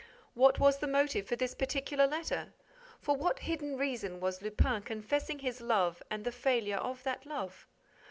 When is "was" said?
0.57-0.79, 4.19-4.41